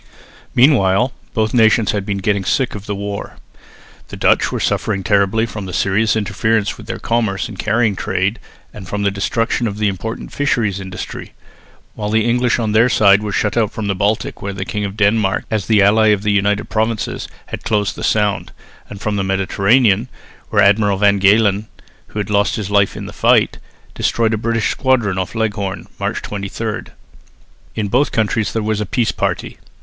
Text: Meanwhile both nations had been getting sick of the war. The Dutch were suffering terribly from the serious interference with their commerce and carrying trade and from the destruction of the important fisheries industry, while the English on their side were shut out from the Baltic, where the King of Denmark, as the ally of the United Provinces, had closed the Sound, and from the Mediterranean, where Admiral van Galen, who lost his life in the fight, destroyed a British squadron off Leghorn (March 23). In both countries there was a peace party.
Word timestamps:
Meanwhile 0.55 1.13
both 1.35 1.53
nations 1.53 1.91
had 1.91 2.07
been 2.07 2.17
getting 2.17 2.43
sick 2.43 2.73
of 2.73 2.87
the 2.87 2.95
war. 2.95 3.37
The 4.07 4.17
Dutch 4.17 4.51
were 4.51 4.59
suffering 4.59 5.03
terribly 5.03 5.45
from 5.45 5.67
the 5.67 5.73
serious 5.75 6.15
interference 6.15 6.75
with 6.75 6.87
their 6.87 6.97
commerce 6.97 7.47
and 7.47 7.59
carrying 7.59 7.95
trade 7.95 8.39
and 8.73 8.87
from 8.87 9.03
the 9.03 9.11
destruction 9.11 9.67
of 9.67 9.77
the 9.77 9.87
important 9.87 10.33
fisheries 10.33 10.79
industry, 10.79 11.33
while 11.93 12.09
the 12.09 12.27
English 12.27 12.57
on 12.57 12.71
their 12.71 12.89
side 12.89 13.21
were 13.21 13.31
shut 13.31 13.55
out 13.55 13.71
from 13.71 13.85
the 13.85 13.93
Baltic, 13.93 14.41
where 14.41 14.53
the 14.53 14.65
King 14.65 14.85
of 14.85 14.97
Denmark, 14.97 15.45
as 15.51 15.67
the 15.67 15.83
ally 15.83 16.07
of 16.07 16.23
the 16.23 16.31
United 16.31 16.67
Provinces, 16.67 17.27
had 17.45 17.63
closed 17.63 17.95
the 17.95 18.03
Sound, 18.03 18.51
and 18.89 18.99
from 18.99 19.17
the 19.17 19.23
Mediterranean, 19.23 20.07
where 20.49 20.63
Admiral 20.63 20.97
van 20.97 21.19
Galen, 21.19 21.67
who 22.07 22.23
lost 22.23 22.55
his 22.55 22.71
life 22.71 22.97
in 22.97 23.05
the 23.05 23.13
fight, 23.13 23.59
destroyed 23.93 24.33
a 24.33 24.37
British 24.39 24.71
squadron 24.71 25.19
off 25.19 25.35
Leghorn 25.35 25.85
(March 25.99 26.23
23). 26.23 26.85
In 27.75 27.87
both 27.87 28.11
countries 28.11 28.51
there 28.51 28.63
was 28.63 28.81
a 28.81 28.87
peace 28.87 29.11
party. 29.11 29.59